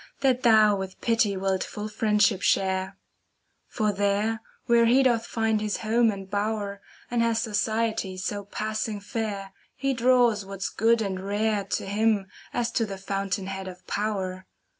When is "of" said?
13.67-13.85